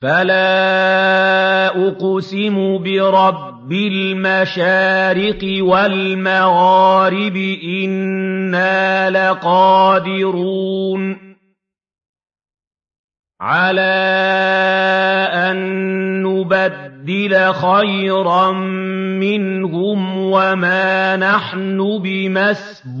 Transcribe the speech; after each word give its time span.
فَلَا 0.00 1.88
أُقْسِمُ 1.88 2.78
بِرَبِّ 2.78 3.72
الْمَشَارِقِ 3.72 5.42
وَالْمَغَارِبِ 5.60 7.36
إِنَّا 7.84 9.10
لَقَادِرُونَ 9.10 11.02
عَلَىٰ 13.40 13.80
أَن 15.32 15.56
نُّبَدِّلَ 16.22 17.52
خَيْرًا 17.54 18.52
مِّنْهُمْ 19.20 20.16
وَمَا 20.18 21.16
نَحْنُ 21.16 21.98
بِمَسْبُوقِينَ 22.02 23.00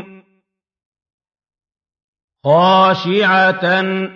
خَاشِعَةً 2.45 3.65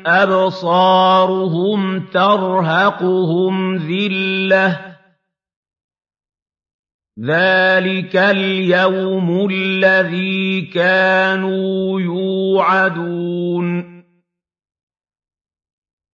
أَبْصَارُهُمْ 0.06 2.06
تَرْهَقُهُمْ 2.06 3.76
ذِلَّةٌ 3.76 4.74
ۚ. 4.74 4.78
ذَٰلِكَ 7.20 8.16
الْيَوْمُ 8.16 9.48
الَّذِي 9.52 10.62
كَانُوا 10.62 12.02
يُوعَدُونَ. 12.02 14.04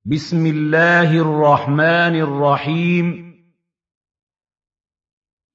بِسْمِ 0.05 0.45
اللَّهِ 0.45 1.21
الرَّحْمَٰنِ 1.21 2.15
الرَّحِيمِ. 2.15 3.31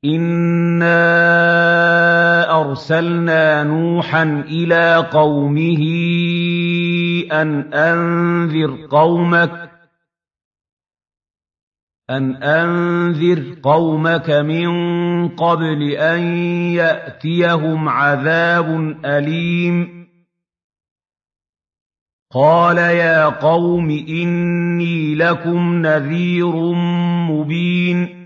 إِنَّا 0.04 2.15
أَرْسَلْنَا 2.60 3.64
نُوحًا 3.64 4.22
إِلَىٰ 4.48 5.08
قَوْمِهِ 5.12 5.82
أَنْ 12.10 12.42
أَنذِرْ 12.42 13.58
قَوْمَكَ 13.62 14.30
مِن 14.30 14.68
قَبْلِ 15.28 15.90
أَن 15.92 16.20
يَأْتِيَهُمْ 16.72 17.88
عَذَابٌ 17.88 18.96
أَلِيمٌ. 19.04 20.06
قَالَ 22.32 22.78
يَا 22.78 23.26
قَوْمِ 23.26 23.90
إِنِّي 23.90 25.14
لَكُمْ 25.14 25.82
نَذِيرٌ 25.82 26.72
مُّبِينٌ. 27.30 28.25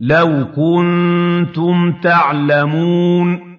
لَوْ 0.00 0.44
كُنتُمْ 0.56 2.00
تَعْلَمُونَ. 2.00 3.54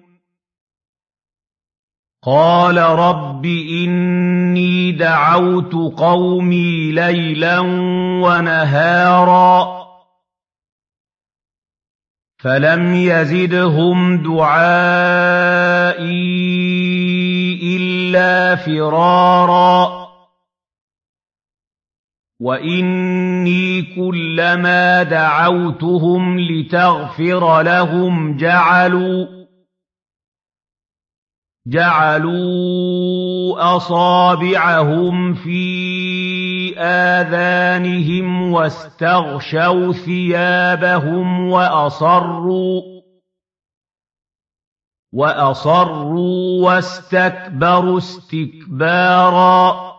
قَالَ 2.24 2.76
رَبِّ 2.76 3.46
إِنِّي 3.84 4.92
دَعَوْتُ 4.92 5.74
قَوْمِي 5.98 6.92
لَيْلًا 6.92 7.58
وَنَهَارًا. 8.22 9.76
فَلَمْ 12.38 12.94
يَزِدْهُمْ 12.94 14.16
دُعَائِي 14.16 14.76
إِلَّا 17.76 18.56
فِرَارًا. 18.56 19.95
وَإِنِّي 22.46 23.82
كُلَّمَا 23.82 25.02
دَعَوْتُهُمْ 25.02 26.40
لِتَغْفِرَ 26.40 27.62
لَهُمْ 27.62 28.36
جَعَلُوا 31.66 33.76
أَصَابِعَهُمْ 33.76 35.34
فِي 35.34 36.78
آذَانِهِمْ 36.78 38.52
وَاسْتَغْشَوْا 38.52 39.92
ثِيَابَهُمْ 39.92 41.50
وَأَصَرُّوا 45.12 46.64
وَاسْتَكْبَرُوا 46.64 47.98
اسْتِكْبَارًا 47.98 49.95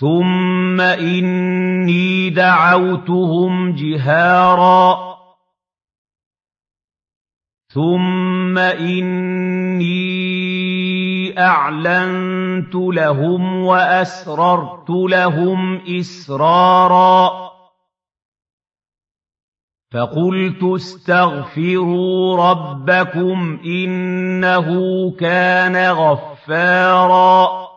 ثُمَّ 0.00 0.80
إِنِّي 0.80 2.30
دَعَوْتُهُمْ 2.30 3.72
جِهَارًا 3.72 5.16
ثُمَّ 7.72 8.58
إِنِّي 8.58 9.96
أَعْلَنتُ 11.38 12.74
لَهُمْ 12.74 13.64
وَأَسْرَرْتُ 13.64 14.90
لَهُمْ 14.90 15.80
إِسْرَارًا 16.00 17.46
فَقُلْتُ 19.92 20.62
اسْتَغْفِرُوا 20.62 22.36
رَبَّكُمْ 22.50 23.60
إِنَّهُ 23.64 24.66
كَانَ 25.10 25.90
غَفَّارًا 25.90 27.75